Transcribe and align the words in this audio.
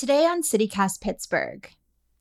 Today 0.00 0.24
on 0.24 0.40
CityCast 0.40 1.02
Pittsburgh, 1.02 1.68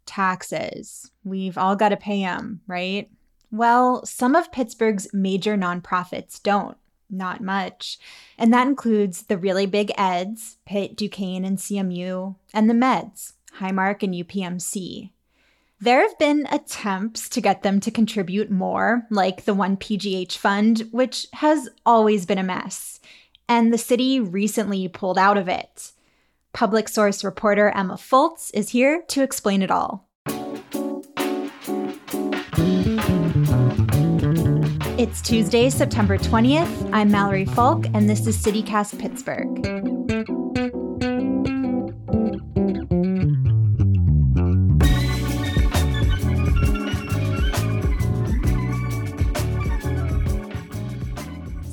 taxes. 0.06 1.12
We've 1.24 1.58
all 1.58 1.78
got 1.78 1.90
to 1.90 1.96
pay 1.96 2.24
them, 2.24 2.60
right? 2.68 3.10
Well, 3.52 4.06
some 4.06 4.36
of 4.36 4.52
Pittsburgh's 4.52 5.08
major 5.14 5.56
nonprofits 5.56 6.44
don't, 6.44 6.76
not 7.10 7.40
much. 7.40 7.98
And 8.38 8.54
that 8.54 8.68
includes 8.68 9.22
the 9.22 9.38
really 9.38 9.66
big 9.66 9.94
EDs, 9.98 10.58
Pitt, 10.66 10.98
Duquesne, 10.98 11.46
and 11.46 11.58
CMU, 11.58 12.36
and 12.54 12.70
the 12.70 12.74
MEDs, 12.74 13.36
Highmark 13.62 14.04
and 14.04 14.14
UPMC. 14.14 15.12
There 15.80 16.02
have 16.02 16.20
been 16.20 16.50
attempts 16.52 17.30
to 17.30 17.40
get 17.40 17.64
them 17.64 17.80
to 17.80 17.92
contribute 17.92 18.52
more, 18.52 19.08
like 19.10 19.46
the 19.46 19.54
One 19.54 19.78
PGH 19.78 20.36
Fund, 20.36 20.90
which 20.92 21.28
has 21.32 21.70
always 21.86 22.26
been 22.26 22.40
a 22.40 22.44
mess. 22.44 23.00
And 23.48 23.72
the 23.72 23.78
city 23.78 24.20
recently 24.20 24.90
pulled 24.90 25.18
out 25.18 25.38
of 25.38 25.48
it. 25.48 25.94
Public 26.54 26.90
source 26.90 27.24
reporter 27.24 27.70
Emma 27.70 27.98
Folts 27.98 28.50
is 28.52 28.70
here 28.70 29.04
to 29.10 29.22
explain 29.22 29.62
it 29.62 29.72
all. 29.72 30.10
It's 34.98 35.22
Tuesday, 35.22 35.70
September 35.70 36.18
20th. 36.18 36.90
I'm 36.92 37.10
Mallory 37.12 37.46
Falk, 37.46 37.86
and 37.94 38.10
this 38.10 38.28
is 38.28 38.38
CityCast 38.44 39.00
Pittsburgh. 39.00 40.39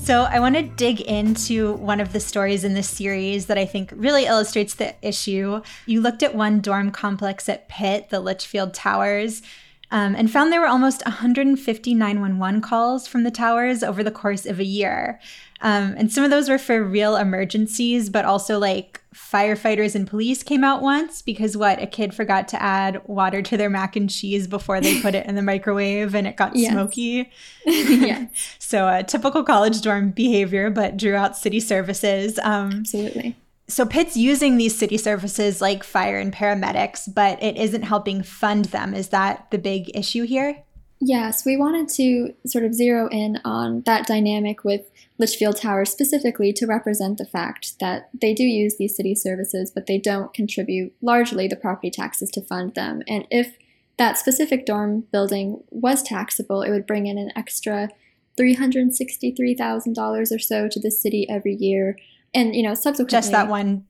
So, 0.06 0.22
I 0.22 0.38
want 0.38 0.54
to 0.54 0.62
dig 0.62 1.00
into 1.00 1.72
one 1.72 1.98
of 1.98 2.12
the 2.12 2.20
stories 2.20 2.62
in 2.62 2.74
this 2.74 2.88
series 2.88 3.46
that 3.46 3.58
I 3.58 3.66
think 3.66 3.92
really 3.92 4.24
illustrates 4.24 4.72
the 4.72 4.94
issue. 5.02 5.62
You 5.84 6.00
looked 6.00 6.22
at 6.22 6.32
one 6.32 6.60
dorm 6.60 6.92
complex 6.92 7.48
at 7.48 7.68
Pitt, 7.68 8.10
the 8.10 8.20
Litchfield 8.20 8.72
Towers, 8.72 9.42
um, 9.90 10.14
and 10.14 10.30
found 10.30 10.52
there 10.52 10.60
were 10.60 10.68
almost 10.68 11.04
150 11.06 11.92
911 11.92 12.60
calls 12.60 13.08
from 13.08 13.24
the 13.24 13.32
towers 13.32 13.82
over 13.82 14.04
the 14.04 14.12
course 14.12 14.46
of 14.46 14.60
a 14.60 14.64
year. 14.64 15.18
Um, 15.60 15.94
and 15.96 16.12
some 16.12 16.24
of 16.24 16.30
those 16.30 16.48
were 16.48 16.58
for 16.58 16.82
real 16.82 17.16
emergencies, 17.16 18.10
but 18.10 18.24
also 18.24 18.58
like 18.58 19.00
firefighters 19.14 19.94
and 19.94 20.06
police 20.06 20.42
came 20.42 20.62
out 20.62 20.82
once 20.82 21.22
because 21.22 21.56
what 21.56 21.82
a 21.82 21.86
kid 21.86 22.14
forgot 22.14 22.48
to 22.48 22.62
add 22.62 23.00
water 23.06 23.40
to 23.40 23.56
their 23.56 23.70
mac 23.70 23.96
and 23.96 24.10
cheese 24.10 24.46
before 24.46 24.80
they 24.80 25.00
put 25.00 25.14
it 25.14 25.26
in 25.26 25.34
the 25.34 25.42
microwave 25.52 26.14
and 26.14 26.26
it 26.26 26.36
got 26.36 26.54
yes. 26.54 26.72
smoky. 26.72 27.30
yeah. 27.64 28.26
so 28.58 28.86
a 28.86 28.98
uh, 28.98 29.02
typical 29.02 29.42
college 29.42 29.80
dorm 29.80 30.10
behavior, 30.10 30.70
but 30.70 30.96
drew 30.96 31.14
out 31.14 31.36
city 31.36 31.60
services. 31.60 32.38
Um, 32.42 32.72
Absolutely. 32.72 33.36
So 33.68 33.84
Pitt's 33.84 34.16
using 34.16 34.58
these 34.58 34.76
city 34.78 34.96
services 34.96 35.60
like 35.60 35.82
fire 35.82 36.18
and 36.18 36.32
paramedics, 36.32 37.12
but 37.12 37.42
it 37.42 37.56
isn't 37.56 37.82
helping 37.82 38.22
fund 38.22 38.66
them. 38.66 38.94
Is 38.94 39.08
that 39.08 39.50
the 39.50 39.58
big 39.58 39.90
issue 39.96 40.22
here? 40.24 40.62
Yes, 41.00 41.44
we 41.44 41.56
wanted 41.56 41.88
to 41.90 42.34
sort 42.46 42.64
of 42.64 42.72
zero 42.74 43.08
in 43.10 43.38
on 43.44 43.82
that 43.82 44.06
dynamic 44.06 44.64
with 44.64 44.90
Litchfield 45.18 45.56
Towers 45.56 45.90
specifically 45.90 46.52
to 46.54 46.66
represent 46.66 47.18
the 47.18 47.26
fact 47.26 47.78
that 47.80 48.08
they 48.18 48.32
do 48.32 48.44
use 48.44 48.76
these 48.76 48.96
city 48.96 49.14
services, 49.14 49.70
but 49.70 49.86
they 49.86 49.98
don't 49.98 50.32
contribute 50.32 50.94
largely 51.02 51.48
the 51.48 51.56
property 51.56 51.90
taxes 51.90 52.30
to 52.30 52.40
fund 52.40 52.74
them. 52.74 53.02
And 53.06 53.26
if 53.30 53.56
that 53.98 54.16
specific 54.16 54.64
dorm 54.64 55.02
building 55.12 55.62
was 55.70 56.02
taxable, 56.02 56.62
it 56.62 56.70
would 56.70 56.86
bring 56.86 57.06
in 57.06 57.18
an 57.18 57.30
extra 57.36 57.90
$363,000 58.38 60.34
or 60.34 60.38
so 60.38 60.68
to 60.68 60.80
the 60.80 60.90
city 60.90 61.28
every 61.28 61.54
year. 61.54 61.98
And, 62.34 62.54
you 62.54 62.62
know, 62.62 62.74
subsequently. 62.74 63.16
Just 63.16 63.32
that 63.32 63.48
one 63.48 63.86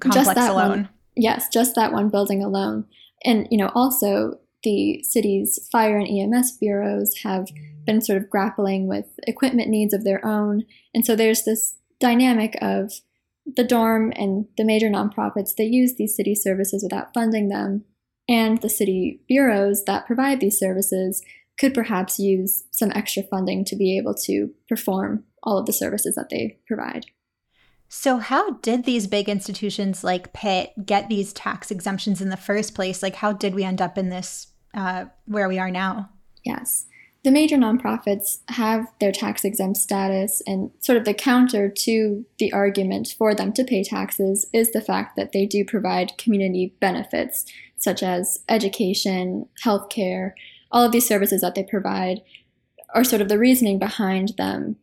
complex 0.00 0.28
that 0.34 0.50
alone. 0.50 0.70
One, 0.70 0.88
yes, 1.16 1.48
just 1.48 1.74
that 1.74 1.92
one 1.92 2.08
building 2.08 2.42
alone. 2.42 2.86
And, 3.24 3.46
you 3.50 3.58
know, 3.58 3.70
also 3.74 4.38
the 4.66 5.00
city's 5.04 5.68
fire 5.70 5.96
and 5.96 6.08
EMS 6.08 6.58
bureaus 6.58 7.14
have 7.22 7.46
been 7.86 8.00
sort 8.00 8.20
of 8.20 8.28
grappling 8.28 8.88
with 8.88 9.06
equipment 9.22 9.68
needs 9.68 9.94
of 9.94 10.02
their 10.02 10.26
own. 10.26 10.64
And 10.92 11.06
so 11.06 11.14
there's 11.14 11.44
this 11.44 11.76
dynamic 12.00 12.58
of 12.60 12.92
the 13.46 13.62
dorm 13.62 14.12
and 14.16 14.46
the 14.56 14.64
major 14.64 14.88
nonprofits 14.88 15.54
that 15.56 15.66
use 15.66 15.94
these 15.94 16.16
city 16.16 16.34
services 16.34 16.82
without 16.82 17.14
funding 17.14 17.48
them, 17.48 17.84
and 18.28 18.60
the 18.60 18.68
city 18.68 19.20
bureaus 19.28 19.84
that 19.84 20.04
provide 20.04 20.40
these 20.40 20.58
services 20.58 21.22
could 21.60 21.72
perhaps 21.72 22.18
use 22.18 22.64
some 22.72 22.90
extra 22.92 23.22
funding 23.22 23.64
to 23.66 23.76
be 23.76 23.96
able 23.96 24.14
to 24.14 24.50
perform 24.68 25.22
all 25.44 25.58
of 25.58 25.66
the 25.66 25.72
services 25.72 26.16
that 26.16 26.28
they 26.28 26.58
provide. 26.66 27.06
So, 27.88 28.18
how 28.18 28.54
did 28.54 28.84
these 28.84 29.06
big 29.06 29.28
institutions 29.28 30.02
like 30.02 30.32
Pitt 30.32 30.72
get 30.84 31.08
these 31.08 31.32
tax 31.32 31.70
exemptions 31.70 32.20
in 32.20 32.30
the 32.30 32.36
first 32.36 32.74
place? 32.74 33.00
Like, 33.00 33.14
how 33.14 33.32
did 33.32 33.54
we 33.54 33.62
end 33.62 33.80
up 33.80 33.96
in 33.96 34.08
this 34.08 34.48
uh, 34.76 35.06
where 35.24 35.48
we 35.48 35.58
are 35.58 35.70
now? 35.70 36.10
Yes 36.44 36.86
the 37.26 37.32
major 37.32 37.56
nonprofits 37.56 38.38
have 38.50 38.86
their 39.00 39.10
tax 39.10 39.44
exempt 39.44 39.78
status, 39.78 40.40
and 40.46 40.70
sort 40.78 40.96
of 40.96 41.04
the 41.04 41.12
counter 41.12 41.68
to 41.68 42.24
the 42.38 42.52
argument 42.52 43.16
for 43.18 43.34
them 43.34 43.52
to 43.54 43.64
pay 43.64 43.82
taxes 43.82 44.46
is 44.52 44.70
the 44.70 44.80
fact 44.80 45.16
that 45.16 45.32
they 45.32 45.44
do 45.44 45.64
provide 45.64 46.16
community 46.18 46.76
benefits, 46.78 47.44
such 47.76 48.00
as 48.00 48.38
education, 48.48 49.48
healthcare, 49.64 50.34
all 50.70 50.84
of 50.84 50.92
these 50.92 51.08
services 51.08 51.40
that 51.40 51.56
they 51.56 51.64
provide 51.64 52.20
are 52.94 53.02
sort 53.02 53.20
of 53.20 53.28
the 53.28 53.40
reasoning 53.40 53.80
behind 53.80 54.34
them 54.38 54.76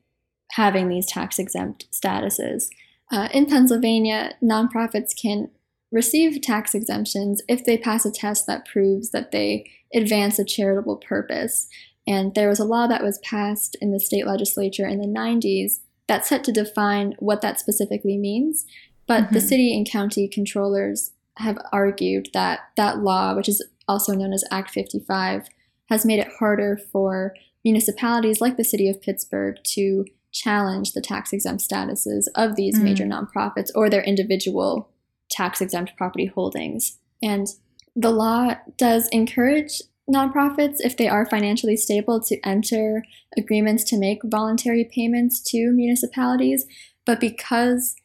having 0.51 0.89
these 0.89 1.05
tax 1.05 1.39
exempt 1.39 1.85
statuses. 1.93 2.65
Uh, 3.09 3.29
in 3.33 3.45
Pennsylvania, 3.45 4.33
nonprofits 4.43 5.15
can 5.15 5.49
receive 5.93 6.41
tax 6.41 6.73
exemptions 6.73 7.41
if 7.47 7.63
they 7.63 7.77
pass 7.77 8.03
a 8.03 8.11
test 8.11 8.47
that 8.47 8.65
proves 8.65 9.11
that 9.11 9.31
they 9.31 9.69
advance 9.93 10.39
a 10.39 10.43
charitable 10.43 10.97
purpose. 10.97 11.67
And 12.07 12.33
there 12.33 12.49
was 12.49 12.59
a 12.59 12.65
law 12.65 12.87
that 12.87 13.03
was 13.03 13.19
passed 13.19 13.77
in 13.79 13.91
the 13.91 13.99
state 13.99 14.25
legislature 14.25 14.87
in 14.87 14.99
the 14.99 15.07
90s 15.07 15.79
that's 16.07 16.27
set 16.27 16.43
to 16.45 16.51
define 16.51 17.13
what 17.19 17.41
that 17.41 17.59
specifically 17.59 18.17
means. 18.17 18.65
But 19.07 19.25
mm-hmm. 19.25 19.35
the 19.35 19.41
city 19.41 19.77
and 19.77 19.89
county 19.89 20.27
controllers 20.27 21.11
have 21.37 21.59
argued 21.71 22.29
that 22.33 22.61
that 22.75 22.99
law, 22.99 23.35
which 23.35 23.47
is 23.47 23.63
also 23.87 24.13
known 24.13 24.33
as 24.33 24.43
Act 24.51 24.71
55, 24.71 25.47
has 25.89 26.05
made 26.05 26.19
it 26.19 26.31
harder 26.39 26.79
for 26.91 27.35
municipalities 27.63 28.41
like 28.41 28.57
the 28.57 28.63
city 28.63 28.89
of 28.89 29.01
Pittsburgh 29.01 29.57
to 29.63 30.05
challenge 30.31 30.93
the 30.93 31.01
tax 31.01 31.31
exempt 31.31 31.63
statuses 31.63 32.25
of 32.35 32.55
these 32.55 32.79
mm. 32.79 32.83
major 32.83 33.05
nonprofits 33.05 33.69
or 33.75 33.89
their 33.89 34.03
individual 34.03 34.89
tax 35.29 35.61
exempt 35.61 35.93
property 35.97 36.25
holdings. 36.25 36.97
And 37.21 37.47
the 37.95 38.11
law 38.11 38.55
does 38.77 39.07
encourage 39.09 39.81
nonprofits, 40.11 40.77
if 40.79 40.97
they 40.97 41.07
are 41.07 41.25
financially 41.25 41.77
stable, 41.77 42.19
to 42.21 42.39
enter 42.45 43.03
agreements 43.37 43.83
to 43.85 43.97
make 43.97 44.19
voluntary 44.25 44.89
payments 44.93 45.39
to 45.51 45.71
municipalities. 45.71 46.65
But 47.05 47.19
because 47.19 47.95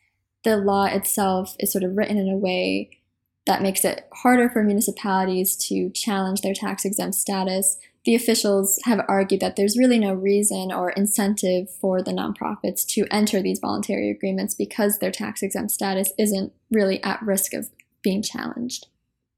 the 0.44 0.56
law 0.56 0.84
itself 0.84 1.56
is 1.58 1.72
sort 1.72 1.84
of 1.84 1.96
written 1.96 2.16
in 2.16 2.28
a 2.28 2.36
way 2.36 2.90
that 3.46 3.62
makes 3.62 3.84
it 3.84 4.06
harder 4.12 4.48
for 4.50 4.62
municipalities 4.62 5.56
to 5.56 5.90
challenge 5.90 6.42
their 6.42 6.54
tax 6.54 6.84
exempt 6.84 7.14
status, 7.14 7.78
the 8.04 8.14
officials 8.14 8.78
have 8.84 9.04
argued 9.08 9.40
that 9.40 9.56
there's 9.56 9.76
really 9.76 9.98
no 9.98 10.14
reason 10.14 10.72
or 10.72 10.90
incentive 10.90 11.68
for 11.70 12.02
the 12.02 12.12
nonprofits 12.12 12.86
to 12.86 13.06
enter 13.10 13.42
these 13.42 13.58
voluntary 13.58 14.10
agreements 14.10 14.54
because 14.54 14.98
their 14.98 15.10
tax 15.10 15.42
exempt 15.42 15.72
status 15.72 16.12
isn't 16.18 16.52
really 16.70 17.02
at 17.02 17.20
risk 17.22 17.52
of 17.52 17.68
being 18.02 18.22
challenged. 18.22 18.86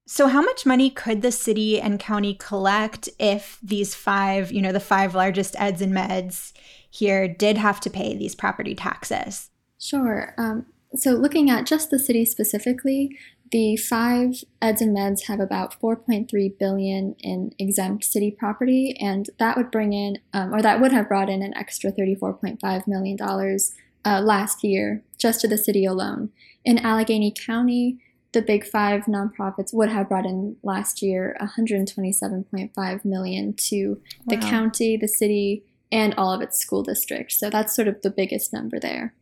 So, 0.06 0.26
how 0.26 0.42
much 0.42 0.66
money 0.66 0.90
could 0.90 1.22
the 1.22 1.30
city 1.30 1.80
and 1.80 2.00
county 2.00 2.34
collect 2.34 3.08
if 3.18 3.58
these 3.62 3.94
five, 3.94 4.50
you 4.50 4.60
know, 4.60 4.72
the 4.72 4.80
five 4.80 5.14
largest 5.14 5.54
eds 5.58 5.80
and 5.80 5.92
meds 5.92 6.52
here 6.90 7.28
did 7.28 7.56
have 7.56 7.80
to 7.80 7.90
pay 7.90 8.16
these 8.16 8.34
property 8.34 8.74
taxes? 8.74 9.50
Sure. 9.78 10.34
Um, 10.36 10.66
so, 10.96 11.12
looking 11.12 11.48
at 11.48 11.64
just 11.64 11.90
the 11.90 11.98
city 11.98 12.24
specifically, 12.24 13.16
the 13.50 13.76
five 13.76 14.44
eds 14.62 14.80
and 14.80 14.96
meds 14.96 15.26
have 15.26 15.40
about 15.40 15.78
4.3 15.80 16.58
billion 16.58 17.16
in 17.18 17.52
exempt 17.58 18.04
city 18.04 18.30
property, 18.30 18.96
and 19.00 19.28
that 19.38 19.56
would 19.56 19.70
bring 19.70 19.92
in, 19.92 20.18
um, 20.32 20.54
or 20.54 20.62
that 20.62 20.80
would 20.80 20.92
have 20.92 21.08
brought 21.08 21.28
in 21.28 21.42
an 21.42 21.56
extra 21.56 21.90
34.5 21.90 22.86
million 22.86 23.16
dollars 23.16 23.74
uh, 24.04 24.20
last 24.20 24.62
year 24.64 25.02
just 25.18 25.40
to 25.40 25.48
the 25.48 25.58
city 25.58 25.84
alone. 25.84 26.30
In 26.64 26.78
Allegheny 26.78 27.32
County, 27.32 27.98
the 28.32 28.42
big 28.42 28.64
five 28.64 29.04
nonprofits 29.04 29.74
would 29.74 29.88
have 29.88 30.08
brought 30.08 30.26
in 30.26 30.56
last 30.62 31.02
year 31.02 31.36
127.5 31.40 33.04
million 33.04 33.52
to 33.54 34.00
the 34.26 34.36
county, 34.36 34.96
the 34.96 35.08
city, 35.08 35.64
and 35.90 36.14
all 36.16 36.32
of 36.32 36.40
its 36.40 36.58
school 36.58 36.82
districts. 36.82 37.38
So 37.38 37.50
that's 37.50 37.74
sort 37.74 37.88
of 37.88 38.02
the 38.02 38.10
biggest 38.10 38.52
number 38.52 38.78
there. 38.78 39.14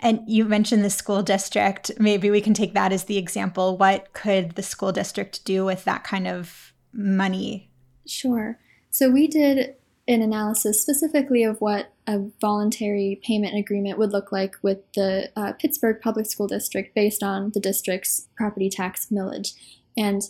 And 0.00 0.22
you 0.26 0.46
mentioned 0.46 0.82
the 0.82 0.90
school 0.90 1.22
district. 1.22 1.90
Maybe 1.98 2.30
we 2.30 2.40
can 2.40 2.54
take 2.54 2.74
that 2.74 2.92
as 2.92 3.04
the 3.04 3.18
example. 3.18 3.76
What 3.76 4.12
could 4.14 4.52
the 4.52 4.62
school 4.62 4.92
district 4.92 5.44
do 5.44 5.64
with 5.64 5.84
that 5.84 6.04
kind 6.04 6.26
of 6.26 6.72
money? 6.92 7.70
Sure. 8.06 8.58
So 8.90 9.10
we 9.10 9.28
did 9.28 9.74
an 10.08 10.22
analysis 10.22 10.82
specifically 10.82 11.44
of 11.44 11.60
what 11.60 11.92
a 12.06 12.18
voluntary 12.40 13.20
payment 13.22 13.56
agreement 13.56 13.98
would 13.98 14.10
look 14.10 14.32
like 14.32 14.56
with 14.62 14.78
the 14.94 15.30
uh, 15.36 15.52
Pittsburgh 15.52 16.00
Public 16.00 16.26
School 16.26 16.48
District 16.48 16.94
based 16.94 17.22
on 17.22 17.52
the 17.52 17.60
district's 17.60 18.26
property 18.36 18.68
tax 18.68 19.06
millage. 19.12 19.52
And 19.96 20.22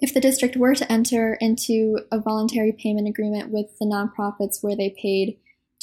if 0.00 0.12
the 0.12 0.20
district 0.20 0.56
were 0.56 0.74
to 0.74 0.92
enter 0.92 1.34
into 1.40 2.00
a 2.12 2.20
voluntary 2.20 2.72
payment 2.72 3.08
agreement 3.08 3.50
with 3.50 3.78
the 3.78 3.86
nonprofits 3.86 4.62
where 4.62 4.76
they 4.76 4.90
paid 4.90 5.38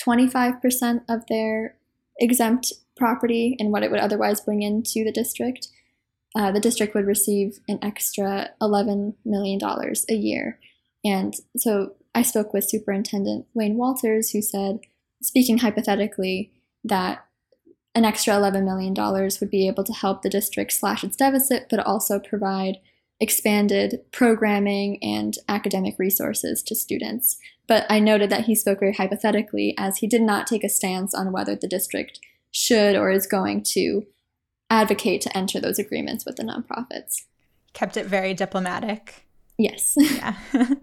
25% 0.06 1.02
of 1.10 1.26
their 1.28 1.76
exempt 2.20 2.74
property 3.00 3.56
and 3.60 3.72
what 3.72 3.84
it 3.84 3.90
would 3.90 4.00
otherwise 4.00 4.42
bring 4.42 4.62
into 4.62 5.04
the 5.04 5.12
district, 5.12 5.70
uh, 6.36 6.52
the 6.52 6.60
district 6.60 6.94
would 6.94 7.08
receive 7.08 7.60
an 7.68 7.80
extra 7.82 8.52
$11 8.62 9.16
million 9.26 9.60
a 10.10 10.14
year. 10.14 10.60
And 11.04 11.34
so 11.58 11.96
I 12.14 12.22
spoke 12.22 12.54
with 12.54 12.70
Superintendent 12.70 13.48
Wayne 13.54 13.78
Walters, 13.78 14.32
who 14.32 14.42
said, 14.42 14.80
speaking 15.22 15.60
hypothetically, 15.60 16.52
that 16.84 17.26
an 17.96 18.06
extra 18.06 18.34
$11 18.34 18.64
million 18.64 18.94
would 18.94 19.50
be 19.50 19.68
able 19.68 19.84
to 19.84 19.94
help 19.94 20.22
the 20.22 20.30
district 20.30 20.72
slash 20.74 21.04
its 21.04 21.16
deficit, 21.16 21.68
but 21.70 21.80
also 21.80 22.20
provide 22.20 22.78
expanded 23.20 24.00
programming 24.12 25.02
and 25.04 25.38
academic 25.50 25.98
resources 25.98 26.64
to 26.64 26.76
students. 26.76 27.38
But 27.68 27.86
I 27.90 28.00
noted 28.00 28.30
that 28.30 28.46
he 28.46 28.56
spoke 28.56 28.80
very 28.80 28.94
hypothetically, 28.94 29.76
as 29.78 29.98
he 29.98 30.08
did 30.08 30.22
not 30.22 30.48
take 30.48 30.64
a 30.64 30.70
stance 30.70 31.14
on 31.14 31.32
whether 31.32 31.56
the 31.56 31.68
district 31.68 32.20
should 32.52 32.96
or 32.96 33.12
is 33.12 33.28
going 33.28 33.64
to 33.74 34.04
advocate 34.70 35.22
to 35.22 35.38
enter 35.38 35.60
those 35.60 35.80
agreements 35.80 36.26
with 36.26 36.36
the 36.36 36.44
nonprofits. 36.44 37.24
Kept 37.74 37.98
it 37.98 38.06
very 38.06 38.34
diplomatic. 38.34 39.26
Yes. 39.58 39.96
yeah. 39.98 40.36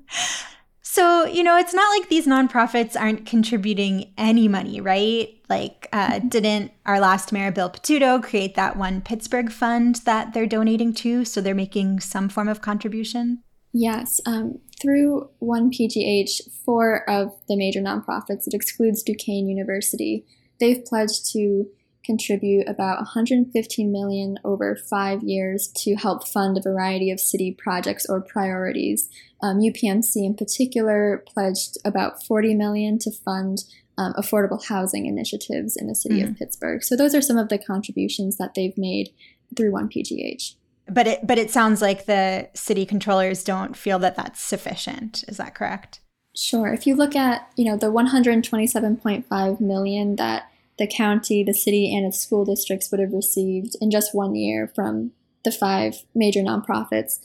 So, 0.97 1.27
you 1.27 1.43
know, 1.43 1.59
it's 1.59 1.75
not 1.75 1.91
like 1.99 2.09
these 2.09 2.27
nonprofits 2.27 2.99
aren't 2.99 3.27
contributing 3.27 4.15
any 4.17 4.49
money, 4.49 4.81
right? 4.81 5.29
Like, 5.47 5.91
uh, 5.93 6.13
mm-hmm. 6.13 6.29
didn't 6.29 6.73
our 6.87 7.01
last 7.01 7.33
mayor, 7.33 7.53
Bill 7.53 7.69
Peduto, 7.69 8.23
create 8.23 8.55
that 8.55 8.79
one 8.79 9.03
Pittsburgh 9.03 9.53
fund 9.53 9.97
that 10.07 10.33
they're 10.33 10.47
donating 10.47 10.95
to? 10.95 11.27
So 11.27 11.43
they're 11.43 11.55
making 11.55 12.01
some 12.01 12.31
form 12.31 12.49
of 12.49 12.63
contribution? 12.63 13.43
Yes. 13.75 14.23
Um, 14.25 14.61
through 14.81 15.29
1PGH, 15.43 16.51
four 16.65 17.07
of 17.11 17.31
the 17.47 17.59
major 17.59 17.83
nonprofits, 17.83 18.47
it 18.47 18.55
excludes 18.55 19.03
Duquesne 19.03 19.49
University, 19.49 20.25
they've 20.61 20.85
pledged 20.85 21.31
to 21.33 21.67
contribute 22.07 22.69
about 22.69 22.99
115 22.99 23.93
million 23.93 24.39
over 24.45 24.77
five 24.89 25.23
years 25.23 25.69
to 25.75 25.97
help 25.97 26.27
fund 26.27 26.57
a 26.57 26.63
variety 26.63 27.11
of 27.11 27.19
city 27.19 27.55
projects 27.59 28.07
or 28.09 28.21
priorities. 28.21 29.09
Um, 29.43 29.59
UPMC 29.59 30.25
in 30.25 30.35
particular 30.35 31.25
pledged 31.27 31.77
about 31.85 32.25
40 32.25 32.55
million 32.55 32.99
to 33.01 33.11
fund 33.11 33.65
um, 33.99 34.15
affordable 34.15 34.65
housing 34.65 35.07
initiatives 35.07 35.77
in 35.77 35.89
the 35.89 35.95
city 35.95 36.23
mm. 36.23 36.31
of 36.31 36.37
Pittsburgh. 36.37 36.85
So 36.85 36.97
those 36.97 37.15
are 37.15 37.23
some 37.23 37.39
of 37.39 37.49
the 37.49 37.59
contributions 37.59 38.37
that 38.37 38.55
they've 38.55 38.77
made 38.77 39.11
through 39.57 39.73
1PGH. 39.73 40.55
But 40.89 41.09
it 41.09 41.27
but 41.27 41.39
it 41.39 41.51
sounds 41.51 41.83
like 41.83 42.07
the 42.07 42.49
city 42.55 42.87
controllers 42.87 43.43
don't 43.43 43.77
feel 43.77 43.99
that 43.99 44.15
that's 44.15 44.41
sufficient. 44.41 45.25
Is 45.27 45.37
that 45.39 45.55
correct? 45.55 46.01
Sure. 46.37 46.69
If 46.69 46.87
you 46.87 46.95
look 46.95 47.17
at, 47.17 47.51
you 47.57 47.65
know, 47.65 47.79
the 47.79 47.91
127.5 47.91 49.61
million 49.61 50.17
that 50.17 50.51
the 50.79 50.87
county, 50.87 51.43
the 51.43 51.55
city, 51.55 51.97
and 51.97 52.05
its 52.07 52.21
school 52.21 52.45
districts 52.45 52.91
would 52.91 53.01
have 53.01 53.13
received 53.13 53.75
in 53.81 53.91
just 53.91 54.15
one 54.15 54.35
year 54.35 54.71
from 54.75 55.13
the 55.45 55.51
five 55.51 56.05
major 56.15 56.41
nonprofits. 56.41 57.21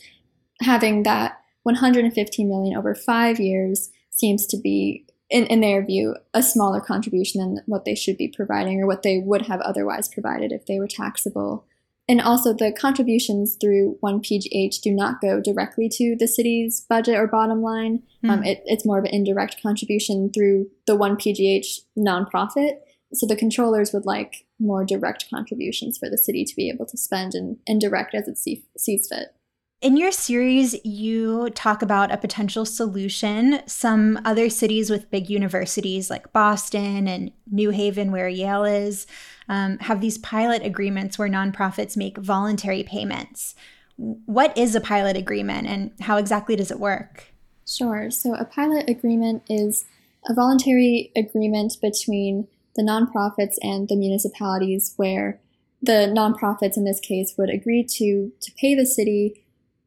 Having 0.62 1.04
that 1.04 1.42
115 1.64 2.48
million 2.48 2.78
over 2.78 2.96
five 2.96 3.38
years 3.40 3.90
seems 4.12 4.46
to 4.48 4.58
be, 4.58 5.06
in, 5.30 5.46
in 5.48 5.60
their 5.60 5.86
view, 5.86 6.16
a 6.34 6.42
smaller 6.42 6.80
contribution 6.80 7.42
than 7.42 7.64
what 7.66 7.84
they 7.84 7.96
should 7.96 8.16
be 8.16 8.30
providing 8.30 8.82
or 8.82 8.88
what 8.88 9.04
they 9.04 9.20
would 9.20 9.48
have 9.48 9.60
otherwise 9.62 10.08
provided 10.08 10.54
if 10.54 10.66
they 10.68 10.80
were 10.80 10.88
taxable. 10.88 11.66
And 12.10 12.20
also, 12.20 12.54
the 12.54 12.72
contributions 12.74 13.58
through 13.62 13.98
1PGH 14.04 14.82
do 14.82 14.92
not 14.92 15.22
go 15.22 15.40
directly 15.40 15.88
to 15.94 16.16
the 16.18 16.28
city's 16.28 16.82
budget 16.90 17.16
or 17.16 17.28
bottom 17.28 17.62
line. 17.62 18.04
Mm. 18.24 18.30
Um, 18.30 18.44
it, 18.44 18.64
it's 18.66 18.86
more 18.86 19.00
of 19.00 19.06
an 19.06 19.14
indirect 19.14 19.62
contribution 19.62 20.32
through 20.34 20.68
the 20.88 20.98
1PGH 20.98 21.82
nonprofit. 21.98 22.80
So 23.14 23.26
the 23.26 23.36
controllers 23.36 23.94
would 23.94 24.06
like 24.06 24.46
more 24.60 24.86
direct 24.86 25.30
contributions 25.30 25.98
for 25.98 26.10
the 26.10 26.18
city 26.18 26.44
to 26.46 26.56
be 26.56 26.70
able 26.70 26.86
to 26.88 26.98
spend 26.98 27.34
and, 27.34 27.58
and 27.68 27.80
direct 27.80 28.16
as 28.16 28.28
it 28.28 28.38
see, 28.38 28.66
sees 28.78 29.08
fit. 29.08 29.34
In 29.82 29.98
your 29.98 30.12
series, 30.12 30.76
you 30.86 31.50
talk 31.56 31.82
about 31.82 32.12
a 32.12 32.18
potential 32.18 32.66
solution. 32.66 33.62
Some 33.66 34.22
other 34.24 34.48
cities 34.48 34.92
with 34.92 35.10
big 35.10 35.28
universities 35.28 36.08
like 36.08 36.32
Boston 36.32 37.08
and 37.08 37.32
New 37.50 37.72
Haven, 37.72 38.12
where 38.12 38.30
Yale 38.30 38.66
is, 38.66 39.08
um, 39.50 39.80
have 39.80 40.00
these 40.00 40.20
pilot 40.20 40.64
agreements 40.64 41.18
where 41.18 41.28
nonprofits 41.28 41.98
make 41.98 42.20
voluntary 42.20 42.84
payments. 42.84 43.56
What 43.98 44.56
is 44.56 44.76
a 44.76 44.82
pilot 44.82 45.18
agreement 45.18 45.68
and 45.68 45.92
how 46.00 46.18
exactly 46.18 46.56
does 46.56 46.70
it 46.70 46.80
work? 46.80 47.34
Sure. 47.68 48.12
So, 48.12 48.36
a 48.36 48.46
pilot 48.46 48.88
agreement 48.88 49.42
is 49.50 49.86
a 50.30 50.36
voluntary 50.36 51.12
agreement 51.16 51.78
between 51.82 52.48
the 52.76 52.84
nonprofits 52.84 53.56
and 53.64 53.88
the 53.88 53.96
municipalities 53.96 54.94
where 54.98 55.40
the 55.82 56.14
nonprofits 56.16 56.78
in 56.78 56.84
this 56.84 57.00
case 57.00 57.34
would 57.36 57.50
agree 57.50 57.84
to 57.84 58.32
to 58.42 58.52
pay 58.54 58.76
the 58.76 58.86
city 58.86 59.42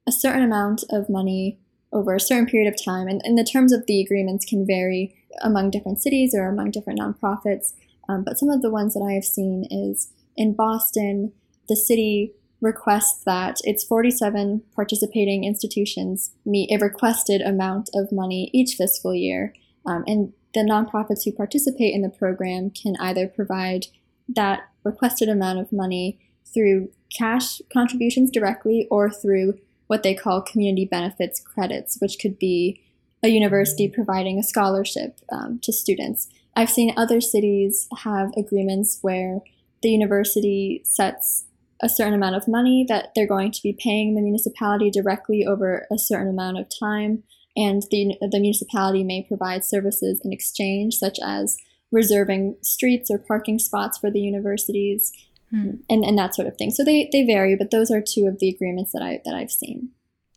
a 0.07 0.13
certain 0.13 0.43
amount 0.43 0.85
of 0.91 1.09
money 1.09 1.59
over 1.93 2.15
a 2.15 2.21
certain 2.21 2.47
period 2.47 2.73
of 2.73 2.83
time. 2.83 3.09
And, 3.09 3.21
and 3.25 3.39
the 3.39 3.45
terms 3.45 3.73
of 3.73 3.87
the 3.87 4.01
agreements 4.01 4.45
can 4.45 4.67
vary 4.67 5.15
among 5.43 5.71
different 5.71 6.03
cities 6.03 6.35
or 6.35 6.47
among 6.47 6.73
different 6.73 6.99
nonprofits. 6.99 7.73
Um, 8.09 8.25
but 8.25 8.39
some 8.39 8.51
of 8.51 8.63
the 8.63 8.71
ones 8.71 8.95
that 8.95 9.07
i 9.09 9.13
have 9.13 9.25
seen 9.25 9.67
is 9.71 10.13
in 10.37 10.53
boston 10.55 11.33
the 11.69 11.77
city 11.77 12.35
requests 12.61 13.23
that 13.25 13.59
its 13.65 13.85
47 13.85 14.63
participating 14.75 15.45
institutions 15.45 16.33
meet 16.45 16.71
a 16.71 16.83
requested 16.83 17.43
amount 17.43 17.91
of 17.95 18.11
money 18.11 18.51
each 18.53 18.77
fiscal 18.77 19.15
year. 19.15 19.53
Um, 19.87 20.03
and 20.07 20.33
the 20.55 20.61
nonprofits 20.61 21.25
who 21.25 21.33
participate 21.33 21.95
in 21.95 22.03
the 22.03 22.09
program 22.09 22.71
can 22.71 22.97
either 23.01 23.29
provide 23.29 23.87
that 24.29 24.69
requested 24.83 25.29
amount 25.29 25.59
of 25.59 25.73
money 25.73 26.19
through 26.53 26.91
cash 27.17 27.61
contributions 27.73 28.31
directly 28.31 28.89
or 28.91 29.11
through 29.11 29.59
what 29.87 30.03
they 30.03 30.15
call 30.15 30.43
community 30.43 30.85
benefits 30.85 31.41
credits, 31.41 31.99
which 32.01 32.19
could 32.19 32.39
be 32.39 32.81
a 33.23 33.29
university 33.29 33.89
providing 33.89 34.39
a 34.39 34.43
scholarship 34.43 35.21
um, 35.33 35.59
to 35.63 35.73
students. 35.73 36.29
I've 36.57 36.71
seen 36.71 36.95
other 36.97 37.21
cities 37.21 37.89
have 37.99 38.31
agreements 38.37 38.99
where 39.03 39.41
the 39.83 39.91
university 39.91 40.83
sets 40.85 41.45
a 41.83 41.89
certain 41.89 42.15
amount 42.15 42.37
of 42.37 42.49
money 42.49 42.85
that 42.89 43.09
they're 43.15 43.27
going 43.27 43.51
to 43.53 43.63
be 43.63 43.77
paying 43.79 44.15
the 44.15 44.23
municipality 44.23 44.91
directly 44.91 45.45
over 45.45 45.87
a 45.91 45.99
certain 45.99 46.29
amount 46.29 46.59
of 46.59 46.69
time 46.79 47.25
and 47.57 47.83
the, 47.91 48.17
the 48.21 48.41
municipality 48.41 49.05
may 49.05 49.23
provide 49.23 49.65
services 49.65 50.21
in 50.25 50.33
exchange, 50.33 50.97
such 50.97 51.19
as 51.23 51.57
reserving 51.93 52.57
streets 52.63 53.11
or 53.11 53.19
parking 53.19 53.59
spots 53.59 53.99
for 53.99 54.11
the 54.11 54.21
universities, 54.21 55.13
hmm. 55.55 55.71
and, 55.89 56.05
and 56.05 56.19
that 56.19 56.35
sort 56.35 56.49
of 56.49 56.57
thing. 56.57 56.71
So 56.71 56.85
they, 56.85 57.09
they 57.13 57.25
vary, 57.25 57.57
but 57.57 57.71
those 57.71 57.91
are 57.91 58.01
two 58.01 58.27
of 58.27 58.39
the 58.39 58.49
agreements 58.49 58.93
that 58.93 59.03
I 59.03 59.21
that 59.25 59.35
I've 59.35 59.53
seen. 59.53 59.91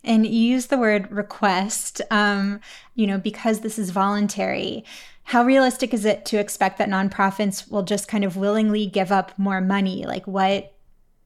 And 0.03 0.25
you 0.25 0.39
use 0.39 0.67
the 0.67 0.77
word 0.77 1.11
request, 1.11 2.01
um, 2.11 2.61
you 2.95 3.07
know, 3.07 3.17
because 3.17 3.59
this 3.59 3.77
is 3.77 3.89
voluntary. 3.89 4.85
How 5.23 5.43
realistic 5.43 5.93
is 5.93 6.05
it 6.05 6.25
to 6.27 6.39
expect 6.39 6.77
that 6.77 6.87
nonprofits 6.87 7.69
will 7.69 7.83
just 7.83 8.07
kind 8.07 8.23
of 8.23 8.37
willingly 8.37 8.85
give 8.85 9.11
up 9.11 9.37
more 9.37 9.59
money? 9.59 10.05
Like, 10.05 10.25
what 10.25 10.73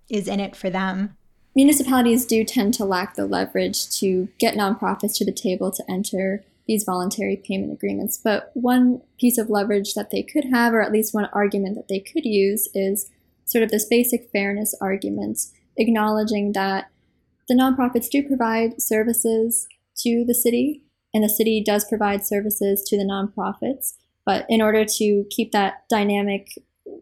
is 0.10 0.27
in 0.27 0.39
it 0.39 0.55
for 0.55 0.71
them? 0.71 1.15
municipalities 1.55 2.25
do 2.25 2.43
tend 2.43 2.74
to 2.75 2.86
lack 2.86 3.15
the 3.15 3.25
leverage 3.25 3.89
to 4.00 4.29
get 4.39 4.55
nonprofits 4.55 5.17
to 5.17 5.25
the 5.25 5.31
table 5.31 5.71
to 5.71 5.83
enter 5.89 6.43
these 6.67 6.83
voluntary 6.83 7.36
payment 7.36 7.71
agreements. 7.71 8.17
But 8.17 8.51
one 8.53 9.01
piece 9.19 9.38
of 9.38 9.50
leverage 9.50 9.93
that 9.95 10.12
they 10.12 10.24
could 10.24 10.45
have, 10.45 10.74
or 10.74 10.81
at 10.81 10.91
least 10.91 11.13
one 11.13 11.29
argument 11.33 11.75
that 11.75 11.88
they 11.88 12.00
could 12.00 12.25
use, 12.25 12.69
is 12.74 13.10
sort 13.51 13.63
of 13.63 13.70
this 13.70 13.86
basic 13.86 14.29
fairness 14.31 14.75
argument, 14.79 15.39
acknowledging 15.77 16.53
that 16.53 16.89
the 17.48 17.55
nonprofits 17.55 18.10
do 18.10 18.25
provide 18.25 18.81
services 18.81 19.67
to 19.98 20.24
the 20.25 20.34
city, 20.34 20.84
and 21.13 21.24
the 21.24 21.29
city 21.29 21.62
does 21.65 21.84
provide 21.84 22.25
services 22.25 22.81
to 22.84 22.98
the 22.98 23.03
nonprofits. 23.03 23.96
But 24.25 24.46
in 24.48 24.62
order 24.62 24.86
to 24.86 25.25
keep 25.29 25.51
that 25.51 25.84
dynamic 25.89 26.48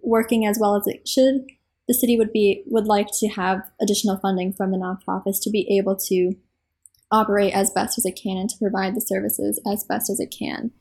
working 0.02 0.46
as 0.46 0.58
well 0.60 0.76
as 0.76 0.88
it 0.88 1.08
should, 1.08 1.46
the 1.88 1.94
city 1.94 2.18
would 2.18 2.32
be 2.32 2.64
would 2.66 2.86
like 2.86 3.08
to 3.20 3.28
have 3.28 3.62
additional 3.82 4.18
funding 4.18 4.54
from 4.54 4.72
the 4.72 4.78
nonprofits 4.78 5.42
to 5.44 5.50
be 5.50 5.68
able 5.78 5.96
to 6.08 6.34
operate 7.12 7.54
as 7.54 7.72
best 7.72 7.98
as 7.98 8.06
it 8.06 8.20
can 8.22 8.38
and 8.38 8.50
to 8.50 8.58
provide 8.58 8.96
the 8.96 9.02
services 9.02 9.60
as 9.72 9.84
best 9.84 10.10
as 10.10 10.20
it 10.20 10.34
can. 10.38 10.72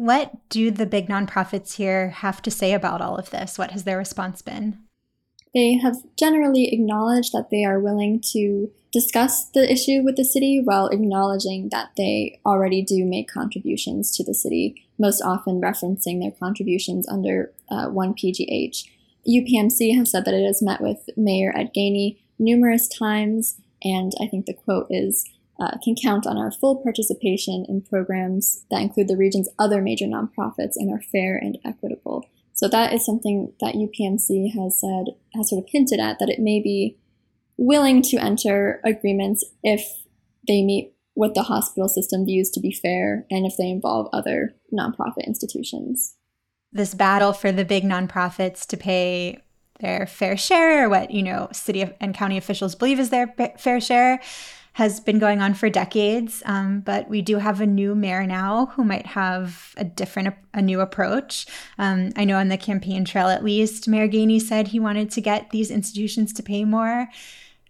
What 0.00 0.48
do 0.48 0.70
the 0.70 0.86
big 0.86 1.08
nonprofits 1.08 1.74
here 1.74 2.08
have 2.08 2.40
to 2.40 2.50
say 2.50 2.72
about 2.72 3.02
all 3.02 3.16
of 3.16 3.28
this? 3.28 3.58
What 3.58 3.72
has 3.72 3.84
their 3.84 3.98
response 3.98 4.40
been? 4.40 4.78
They 5.52 5.74
have 5.74 5.96
generally 6.18 6.72
acknowledged 6.72 7.34
that 7.34 7.50
they 7.50 7.66
are 7.66 7.78
willing 7.78 8.22
to 8.32 8.70
discuss 8.94 9.50
the 9.50 9.70
issue 9.70 10.00
with 10.02 10.16
the 10.16 10.24
city 10.24 10.62
while 10.64 10.88
acknowledging 10.88 11.68
that 11.68 11.90
they 11.98 12.40
already 12.46 12.80
do 12.80 13.04
make 13.04 13.30
contributions 13.30 14.16
to 14.16 14.24
the 14.24 14.32
city, 14.32 14.86
most 14.98 15.20
often 15.20 15.60
referencing 15.60 16.18
their 16.18 16.30
contributions 16.30 17.06
under 17.06 17.52
uh, 17.70 17.88
1PGH. 17.88 18.86
UPMC 19.28 19.94
has 19.98 20.10
said 20.10 20.24
that 20.24 20.32
it 20.32 20.46
has 20.46 20.62
met 20.62 20.80
with 20.80 21.10
Mayor 21.14 21.52
Ed 21.54 21.72
Gainey 21.76 22.16
numerous 22.38 22.88
times, 22.88 23.60
and 23.82 24.12
I 24.18 24.28
think 24.28 24.46
the 24.46 24.54
quote 24.54 24.86
is 24.88 25.26
uh, 25.60 25.76
can 25.84 25.94
count 25.94 26.26
on 26.26 26.38
our 26.38 26.50
full 26.50 26.76
participation 26.82 27.66
in 27.68 27.82
programs 27.82 28.64
that 28.70 28.80
include 28.80 29.08
the 29.08 29.16
region's 29.16 29.48
other 29.58 29.82
major 29.82 30.06
nonprofits 30.06 30.72
and 30.76 30.90
are 30.90 31.02
fair 31.12 31.36
and 31.36 31.58
equitable. 31.64 32.24
So 32.54 32.66
that 32.68 32.92
is 32.92 33.04
something 33.04 33.52
that 33.60 33.74
UPMC 33.74 34.54
has 34.54 34.80
said, 34.80 35.14
has 35.34 35.50
sort 35.50 35.62
of 35.64 35.70
hinted 35.70 36.00
at, 36.00 36.18
that 36.18 36.30
it 36.30 36.40
may 36.40 36.60
be 36.60 36.96
willing 37.56 38.02
to 38.02 38.16
enter 38.16 38.80
agreements 38.84 39.44
if 39.62 39.82
they 40.48 40.62
meet 40.62 40.94
what 41.14 41.34
the 41.34 41.42
hospital 41.42 41.88
system 41.88 42.24
views 42.24 42.50
to 42.50 42.60
be 42.60 42.72
fair 42.72 43.26
and 43.30 43.44
if 43.46 43.56
they 43.58 43.68
involve 43.68 44.08
other 44.12 44.54
nonprofit 44.72 45.26
institutions. 45.26 46.16
This 46.72 46.94
battle 46.94 47.32
for 47.32 47.52
the 47.52 47.64
big 47.64 47.84
nonprofits 47.84 48.66
to 48.68 48.76
pay 48.76 49.42
their 49.80 50.06
fair 50.06 50.36
share, 50.36 50.84
or 50.84 50.88
what 50.88 51.10
you 51.10 51.22
know, 51.22 51.48
city 51.52 51.84
and 52.00 52.14
county 52.14 52.36
officials 52.36 52.74
believe 52.74 53.00
is 53.00 53.10
their 53.10 53.34
fair 53.58 53.80
share, 53.80 54.20
has 54.74 55.00
been 55.00 55.18
going 55.18 55.40
on 55.40 55.54
for 55.54 55.68
decades. 55.68 56.42
Um, 56.46 56.80
but 56.80 57.08
we 57.08 57.22
do 57.22 57.38
have 57.38 57.60
a 57.60 57.66
new 57.66 57.94
mayor 57.94 58.26
now 58.26 58.66
who 58.66 58.84
might 58.84 59.06
have 59.06 59.74
a 59.76 59.84
different, 59.84 60.34
a 60.54 60.62
new 60.62 60.80
approach. 60.80 61.46
Um, 61.78 62.10
I 62.16 62.24
know 62.24 62.36
on 62.36 62.48
the 62.48 62.56
campaign 62.56 63.04
trail, 63.04 63.28
at 63.28 63.44
least, 63.44 63.88
Mayor 63.88 64.08
Gainey 64.08 64.40
said 64.40 64.68
he 64.68 64.80
wanted 64.80 65.10
to 65.12 65.20
get 65.20 65.50
these 65.50 65.70
institutions 65.70 66.32
to 66.34 66.42
pay 66.42 66.64
more. 66.64 67.08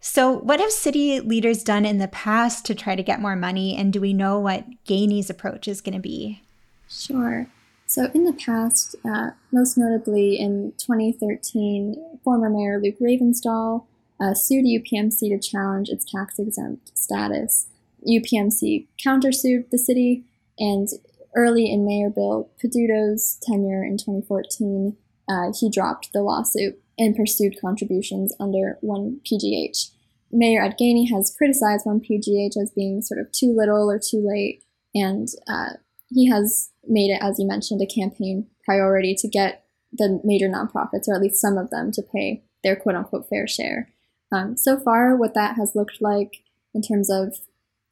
So, 0.02 0.32
what 0.32 0.60
have 0.60 0.70
city 0.70 1.20
leaders 1.20 1.62
done 1.62 1.84
in 1.84 1.98
the 1.98 2.08
past 2.08 2.64
to 2.66 2.74
try 2.74 2.96
to 2.96 3.02
get 3.02 3.20
more 3.20 3.36
money? 3.36 3.76
And 3.76 3.92
do 3.92 4.00
we 4.00 4.14
know 4.14 4.38
what 4.38 4.64
Gainey's 4.86 5.28
approach 5.28 5.68
is 5.68 5.82
going 5.82 5.94
to 5.94 6.00
be? 6.00 6.42
Sure. 6.88 7.48
So, 7.86 8.10
in 8.14 8.24
the 8.24 8.32
past, 8.32 8.96
uh, 9.04 9.32
most 9.52 9.76
notably 9.76 10.38
in 10.38 10.72
2013, 10.78 12.18
former 12.24 12.48
Mayor 12.48 12.80
Luke 12.80 12.98
Ravenstahl 12.98 13.84
uh, 14.20 14.34
sued 14.34 14.64
UPMC 14.64 15.18
to 15.30 15.38
challenge 15.38 15.88
its 15.88 16.04
tax 16.04 16.38
exempt 16.38 16.96
status. 16.96 17.68
UPMC 18.06 18.86
countersued 19.04 19.70
the 19.70 19.78
city, 19.78 20.24
and 20.58 20.88
early 21.36 21.70
in 21.70 21.86
Mayor 21.86 22.10
Bill 22.10 22.50
Peduto's 22.62 23.38
tenure 23.42 23.84
in 23.84 23.96
2014, 23.96 24.96
uh, 25.28 25.52
he 25.58 25.70
dropped 25.70 26.12
the 26.12 26.22
lawsuit 26.22 26.80
and 26.98 27.16
pursued 27.16 27.60
contributions 27.60 28.34
under 28.40 28.78
1PGH. 28.82 29.90
Mayor 30.32 30.62
Ed 30.62 30.76
Gainey 30.80 31.10
has 31.10 31.34
criticized 31.36 31.86
1PGH 31.86 32.56
as 32.60 32.72
being 32.74 33.02
sort 33.02 33.20
of 33.20 33.32
too 33.32 33.54
little 33.56 33.90
or 33.90 33.98
too 33.98 34.24
late, 34.24 34.62
and 34.94 35.28
uh, 35.48 35.70
he 36.08 36.28
has 36.28 36.70
made 36.86 37.10
it, 37.10 37.22
as 37.22 37.38
you 37.38 37.46
mentioned, 37.46 37.80
a 37.80 37.86
campaign 37.86 38.46
priority 38.64 39.14
to 39.14 39.28
get 39.28 39.64
the 39.92 40.20
major 40.24 40.48
nonprofits, 40.48 41.08
or 41.08 41.14
at 41.14 41.22
least 41.22 41.40
some 41.40 41.58
of 41.58 41.70
them, 41.70 41.90
to 41.92 42.02
pay 42.02 42.44
their 42.62 42.76
quote 42.76 42.94
unquote 42.94 43.28
fair 43.28 43.46
share. 43.46 43.92
Um, 44.32 44.56
so 44.56 44.78
far, 44.78 45.16
what 45.16 45.34
that 45.34 45.56
has 45.56 45.74
looked 45.74 46.00
like 46.00 46.42
in 46.74 46.82
terms 46.82 47.10
of 47.10 47.38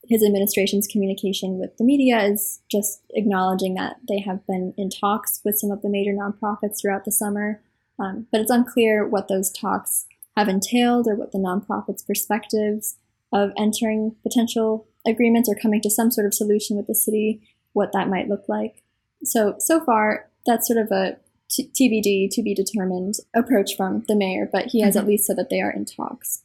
his 0.05 0.25
administration's 0.25 0.87
communication 0.87 1.59
with 1.59 1.77
the 1.77 1.85
media 1.85 2.23
is 2.23 2.61
just 2.71 3.03
acknowledging 3.11 3.75
that 3.75 3.97
they 4.09 4.21
have 4.21 4.47
been 4.47 4.73
in 4.77 4.89
talks 4.89 5.41
with 5.45 5.59
some 5.59 5.71
of 5.71 5.83
the 5.83 5.89
major 5.89 6.13
nonprofits 6.13 6.81
throughout 6.81 7.05
the 7.05 7.13
summer 7.13 7.61
um, 7.99 8.27
but 8.31 8.41
it's 8.41 8.51
unclear 8.51 9.07
what 9.07 9.29
those 9.29 9.51
talks 9.51 10.07
have 10.37 10.49
entailed 10.49 11.09
or 11.09 11.15
what 11.15 11.33
the 11.33 11.39
nonprofits' 11.39 12.07
perspectives 12.07 12.97
of 13.33 13.51
entering 13.59 14.15
potential 14.23 14.87
agreements 15.07 15.49
or 15.49 15.55
coming 15.55 15.81
to 15.83 15.91
some 15.91 16.11
sort 16.11 16.27
of 16.27 16.35
solution 16.35 16.77
with 16.77 16.87
the 16.87 16.95
city, 16.95 17.43
what 17.73 17.93
that 17.93 18.09
might 18.09 18.29
look 18.29 18.45
like. 18.49 18.83
So, 19.25 19.57
so 19.59 19.81
far, 19.85 20.31
that's 20.47 20.67
sort 20.67 20.79
of 20.79 20.91
a 20.93 21.17
t- 21.49 21.71
TBD, 21.75 22.29
to 22.35 22.43
be 22.43 22.55
determined 22.55 23.15
approach 23.35 23.77
from 23.77 24.05
the 24.09 24.17
mayor, 24.17 24.49
but 24.51 24.67
he 24.67 24.81
has 24.81 24.95
mm-hmm. 24.95 25.05
at 25.05 25.09
least 25.09 25.27
said 25.27 25.37
that 25.37 25.51
they 25.51 25.61
are 25.61 25.71
in 25.71 25.85
talks. 25.85 26.43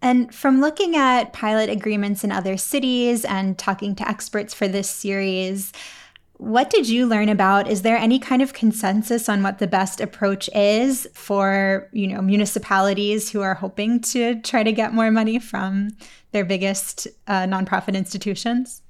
And 0.00 0.34
from 0.34 0.60
looking 0.60 0.96
at 0.96 1.32
pilot 1.32 1.70
agreements 1.70 2.24
in 2.24 2.32
other 2.32 2.56
cities 2.56 3.24
and 3.24 3.56
talking 3.56 3.94
to 3.94 4.08
experts 4.08 4.52
for 4.52 4.66
this 4.66 4.90
series, 4.90 5.72
what 6.38 6.70
did 6.70 6.88
you 6.88 7.06
learn 7.06 7.28
about? 7.28 7.70
Is 7.70 7.82
there 7.82 7.96
any 7.96 8.18
kind 8.18 8.42
of 8.42 8.52
consensus 8.52 9.28
on 9.28 9.44
what 9.44 9.60
the 9.60 9.68
best 9.68 10.00
approach 10.00 10.50
is 10.52 11.06
for, 11.14 11.88
you 11.92 12.08
know, 12.08 12.20
municipalities 12.20 13.30
who 13.30 13.42
are 13.42 13.54
hoping 13.54 14.00
to 14.00 14.40
try 14.40 14.64
to 14.64 14.72
get 14.72 14.92
more 14.92 15.12
money 15.12 15.38
from 15.38 15.90
their 16.32 16.44
biggest 16.44 17.06
uh, 17.28 17.42
nonprofit 17.42 17.94
institutions? 17.94 18.82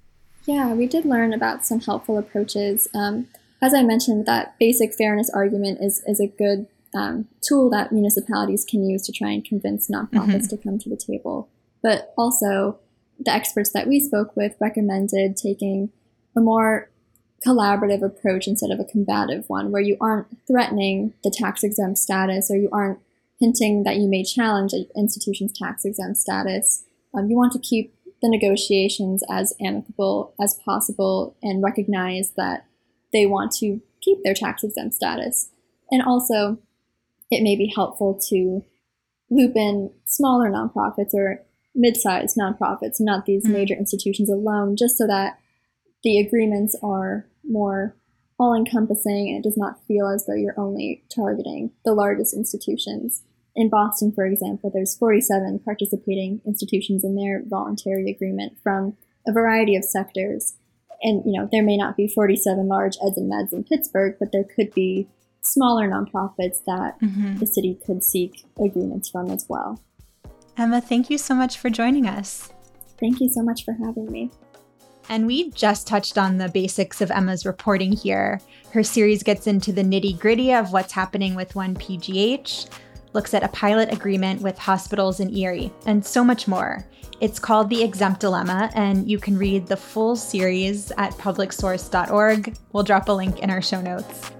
Yeah, 0.46 0.72
we 0.72 0.86
did 0.86 1.04
learn 1.04 1.34
about 1.34 1.66
some 1.66 1.80
helpful 1.80 2.16
approaches. 2.16 2.88
Um, 2.94 3.28
as 3.62 3.72
I 3.72 3.82
mentioned, 3.82 4.26
that 4.26 4.58
basic 4.58 4.92
fairness 4.92 5.30
argument 5.30 5.78
is 5.80 6.02
is 6.06 6.20
a 6.20 6.26
good 6.26 6.66
um, 6.94 7.28
tool 7.40 7.70
that 7.70 7.92
municipalities 7.92 8.66
can 8.68 8.84
use 8.84 9.02
to 9.02 9.12
try 9.12 9.30
and 9.30 9.44
convince 9.44 9.88
nonprofits 9.88 10.46
mm-hmm. 10.46 10.56
to 10.56 10.56
come 10.58 10.78
to 10.80 10.90
the 10.90 10.96
table. 10.96 11.48
But 11.82 12.12
also, 12.18 12.78
the 13.18 13.32
experts 13.32 13.70
that 13.70 13.88
we 13.88 14.00
spoke 14.00 14.36
with 14.36 14.56
recommended 14.60 15.36
taking 15.36 15.90
a 16.36 16.40
more 16.40 16.90
collaborative 17.46 18.02
approach 18.02 18.46
instead 18.46 18.70
of 18.70 18.80
a 18.80 18.84
combative 18.84 19.48
one, 19.48 19.70
where 19.70 19.82
you 19.82 19.96
aren't 20.00 20.26
threatening 20.46 21.14
the 21.24 21.30
tax 21.30 21.62
exempt 21.62 21.98
status 21.98 22.50
or 22.50 22.56
you 22.56 22.68
aren't 22.72 22.98
hinting 23.40 23.84
that 23.84 23.96
you 23.96 24.08
may 24.08 24.22
challenge 24.22 24.72
an 24.72 24.86
institution's 24.96 25.52
tax 25.56 25.84
exempt 25.84 26.18
status. 26.18 26.84
Um, 27.14 27.28
you 27.28 27.36
want 27.36 27.52
to 27.52 27.58
keep 27.58 27.94
the 28.22 28.28
negotiations 28.28 29.22
as 29.28 29.52
amicable 29.60 30.32
as 30.40 30.58
possible 30.64 31.36
and 31.42 31.62
recognize 31.62 32.32
that 32.36 32.66
they 33.12 33.26
want 33.26 33.52
to 33.52 33.80
keep 34.00 34.18
their 34.24 34.34
tax 34.34 34.64
exempt 34.64 34.94
status. 34.94 35.50
And 35.90 36.02
also, 36.02 36.58
it 37.30 37.42
may 37.42 37.56
be 37.56 37.72
helpful 37.74 38.18
to 38.28 38.64
loop 39.30 39.56
in 39.56 39.90
smaller 40.04 40.50
nonprofits 40.50 41.14
or 41.14 41.42
mid 41.74 41.96
sized 41.96 42.36
nonprofits, 42.36 42.96
not 43.00 43.26
these 43.26 43.44
mm-hmm. 43.44 43.54
major 43.54 43.74
institutions 43.74 44.30
alone, 44.30 44.76
just 44.76 44.96
so 44.96 45.06
that 45.06 45.38
the 46.02 46.18
agreements 46.18 46.76
are 46.82 47.26
more 47.44 47.96
all 48.38 48.54
encompassing 48.54 49.28
and 49.28 49.38
it 49.38 49.48
does 49.48 49.56
not 49.56 49.84
feel 49.86 50.08
as 50.08 50.26
though 50.26 50.34
you're 50.34 50.58
only 50.58 51.04
targeting 51.14 51.70
the 51.84 51.94
largest 51.94 52.34
institutions. 52.34 53.22
In 53.54 53.68
Boston, 53.68 54.12
for 54.12 54.24
example, 54.24 54.70
there's 54.72 54.96
47 54.96 55.60
participating 55.64 56.40
institutions 56.44 57.04
in 57.04 57.14
their 57.14 57.42
voluntary 57.46 58.10
agreement 58.10 58.54
from 58.62 58.96
a 59.28 59.32
variety 59.32 59.76
of 59.76 59.84
sectors. 59.84 60.54
And, 61.02 61.22
you 61.26 61.32
know, 61.32 61.48
there 61.50 61.62
may 61.62 61.76
not 61.76 61.96
be 61.96 62.06
47 62.06 62.68
large 62.68 62.96
eds 63.04 63.18
and 63.18 63.30
meds 63.30 63.52
in 63.52 63.64
Pittsburgh, 63.64 64.16
but 64.20 64.30
there 64.32 64.44
could 64.44 64.72
be 64.72 65.08
smaller 65.42 65.88
nonprofits 65.88 66.64
that 66.66 67.00
mm-hmm. 67.00 67.38
the 67.38 67.46
city 67.46 67.78
could 67.84 68.04
seek 68.04 68.44
agreements 68.58 69.08
from 69.08 69.30
as 69.30 69.44
well. 69.48 69.80
Emma, 70.56 70.80
thank 70.80 71.10
you 71.10 71.18
so 71.18 71.34
much 71.34 71.58
for 71.58 71.70
joining 71.70 72.06
us. 72.06 72.50
Thank 73.00 73.20
you 73.20 73.28
so 73.28 73.42
much 73.42 73.64
for 73.64 73.72
having 73.72 74.10
me. 74.10 74.30
And 75.08 75.26
we 75.26 75.50
just 75.50 75.86
touched 75.86 76.16
on 76.16 76.38
the 76.38 76.48
basics 76.48 77.00
of 77.00 77.10
Emma's 77.10 77.44
reporting 77.44 77.92
here. 77.92 78.40
Her 78.72 78.84
series 78.84 79.22
gets 79.22 79.46
into 79.46 79.72
the 79.72 79.82
nitty 79.82 80.18
gritty 80.18 80.54
of 80.54 80.72
what's 80.72 80.92
happening 80.92 81.34
with 81.34 81.54
1PGH, 81.54 82.70
looks 83.12 83.34
at 83.34 83.42
a 83.42 83.48
pilot 83.48 83.92
agreement 83.92 84.40
with 84.40 84.56
hospitals 84.58 85.18
in 85.20 85.34
Erie, 85.34 85.72
and 85.86 86.04
so 86.04 86.22
much 86.22 86.46
more. 86.46 86.86
It's 87.22 87.38
called 87.38 87.70
The 87.70 87.84
Exempt 87.84 88.20
Dilemma, 88.20 88.68
and 88.74 89.08
you 89.08 89.16
can 89.16 89.38
read 89.38 89.68
the 89.68 89.76
full 89.76 90.16
series 90.16 90.90
at 90.98 91.12
publicsource.org. 91.12 92.56
We'll 92.72 92.82
drop 92.82 93.08
a 93.08 93.12
link 93.12 93.38
in 93.38 93.48
our 93.48 93.62
show 93.62 93.80
notes. 93.80 94.32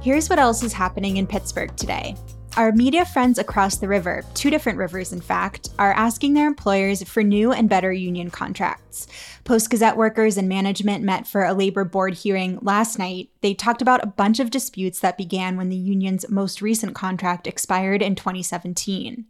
Here's 0.00 0.30
what 0.30 0.38
else 0.38 0.62
is 0.62 0.72
happening 0.72 1.18
in 1.18 1.26
Pittsburgh 1.26 1.76
today. 1.76 2.16
Our 2.54 2.70
media 2.70 3.06
friends 3.06 3.38
across 3.38 3.76
the 3.76 3.88
river, 3.88 4.26
two 4.34 4.50
different 4.50 4.76
rivers 4.76 5.10
in 5.10 5.22
fact, 5.22 5.70
are 5.78 5.94
asking 5.94 6.34
their 6.34 6.46
employers 6.46 7.02
for 7.02 7.22
new 7.22 7.50
and 7.50 7.66
better 7.66 7.90
union 7.90 8.30
contracts. 8.30 9.06
Post 9.44 9.70
Gazette 9.70 9.96
workers 9.96 10.36
and 10.36 10.50
management 10.50 11.02
met 11.02 11.26
for 11.26 11.44
a 11.44 11.54
labor 11.54 11.82
board 11.82 12.12
hearing 12.12 12.58
last 12.60 12.98
night. 12.98 13.30
They 13.40 13.54
talked 13.54 13.80
about 13.80 14.04
a 14.04 14.08
bunch 14.08 14.38
of 14.38 14.50
disputes 14.50 15.00
that 15.00 15.16
began 15.16 15.56
when 15.56 15.70
the 15.70 15.76
union's 15.76 16.28
most 16.28 16.60
recent 16.60 16.94
contract 16.94 17.46
expired 17.46 18.02
in 18.02 18.16
2017. 18.16 19.24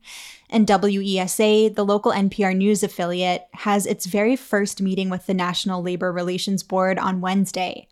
And 0.50 0.66
WESA, 0.66 1.76
the 1.76 1.84
local 1.84 2.10
NPR 2.10 2.56
news 2.56 2.82
affiliate, 2.82 3.46
has 3.52 3.86
its 3.86 4.06
very 4.06 4.34
first 4.34 4.82
meeting 4.82 5.10
with 5.10 5.26
the 5.26 5.32
National 5.32 5.80
Labor 5.80 6.10
Relations 6.10 6.64
Board 6.64 6.98
on 6.98 7.20
Wednesday 7.20 7.86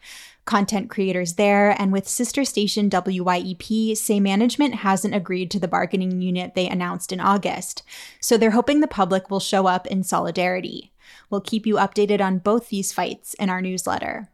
content 0.44 0.90
creators 0.90 1.34
there, 1.34 1.80
and 1.80 1.92
with 1.92 2.08
sister 2.08 2.44
station 2.44 2.90
WYEP 2.90 3.96
say 3.96 4.20
management 4.20 4.76
hasn't 4.76 5.14
agreed 5.14 5.50
to 5.50 5.60
the 5.60 5.68
bargaining 5.68 6.20
unit 6.20 6.54
they 6.54 6.68
announced 6.68 7.12
in 7.12 7.20
August, 7.20 7.82
so 8.20 8.36
they're 8.36 8.50
hoping 8.50 8.80
the 8.80 8.88
public 8.88 9.30
will 9.30 9.40
show 9.40 9.66
up 9.66 9.86
in 9.86 10.02
solidarity. 10.02 10.92
We'll 11.28 11.40
keep 11.40 11.66
you 11.66 11.76
updated 11.76 12.20
on 12.20 12.38
both 12.38 12.68
these 12.68 12.92
fights 12.92 13.34
in 13.34 13.50
our 13.50 13.60
newsletter. 13.60 14.28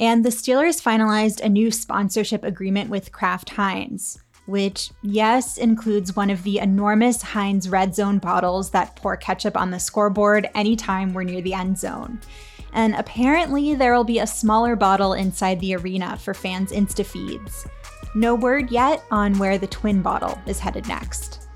And 0.00 0.24
the 0.24 0.30
Steelers 0.30 0.82
finalized 0.82 1.40
a 1.40 1.48
new 1.48 1.70
sponsorship 1.70 2.42
agreement 2.42 2.90
with 2.90 3.12
Kraft 3.12 3.50
Heinz, 3.50 4.18
which, 4.46 4.90
yes, 5.02 5.56
includes 5.56 6.16
one 6.16 6.30
of 6.30 6.42
the 6.42 6.58
enormous 6.58 7.22
Heinz 7.22 7.68
red 7.68 7.94
zone 7.94 8.18
bottles 8.18 8.70
that 8.70 8.96
pour 8.96 9.16
ketchup 9.16 9.56
on 9.56 9.70
the 9.70 9.78
scoreboard 9.78 10.48
anytime 10.54 11.14
we're 11.14 11.22
near 11.22 11.40
the 11.40 11.54
end 11.54 11.78
zone. 11.78 12.20
And 12.72 12.94
apparently, 12.94 13.74
there 13.74 13.94
will 13.94 14.04
be 14.04 14.18
a 14.20 14.26
smaller 14.26 14.76
bottle 14.76 15.12
inside 15.12 15.60
the 15.60 15.74
arena 15.76 16.16
for 16.16 16.34
fans' 16.34 16.72
Insta 16.72 17.04
feeds. 17.04 17.66
No 18.14 18.34
word 18.34 18.70
yet 18.70 19.04
on 19.10 19.38
where 19.38 19.58
the 19.58 19.66
twin 19.66 20.02
bottle 20.02 20.38
is 20.46 20.58
headed 20.58 20.86
next. 20.86 21.48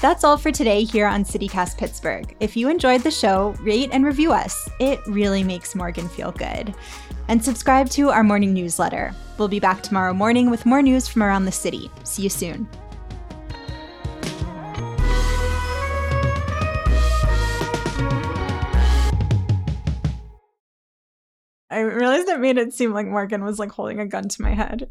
That's 0.00 0.24
all 0.24 0.36
for 0.36 0.52
today 0.52 0.84
here 0.84 1.06
on 1.06 1.24
CityCast 1.24 1.78
Pittsburgh. 1.78 2.36
If 2.38 2.56
you 2.56 2.68
enjoyed 2.68 3.00
the 3.00 3.10
show, 3.10 3.56
rate 3.60 3.88
and 3.92 4.04
review 4.04 4.30
us. 4.30 4.68
It 4.78 5.00
really 5.06 5.42
makes 5.42 5.74
Morgan 5.74 6.08
feel 6.08 6.32
good. 6.32 6.74
And 7.28 7.42
subscribe 7.42 7.88
to 7.90 8.10
our 8.10 8.22
morning 8.22 8.52
newsletter. 8.52 9.14
We'll 9.38 9.48
be 9.48 9.58
back 9.58 9.82
tomorrow 9.82 10.12
morning 10.12 10.50
with 10.50 10.66
more 10.66 10.82
news 10.82 11.08
from 11.08 11.22
around 11.22 11.46
the 11.46 11.52
city. 11.52 11.90
See 12.04 12.22
you 12.22 12.28
soon. 12.28 12.68
I 21.76 21.80
realized 21.80 22.26
it 22.28 22.40
made 22.40 22.56
it 22.56 22.72
seem 22.72 22.94
like 22.94 23.06
Morgan 23.06 23.44
was 23.44 23.58
like 23.58 23.70
holding 23.70 24.00
a 24.00 24.06
gun 24.06 24.28
to 24.28 24.42
my 24.42 24.54
head. 24.54 24.88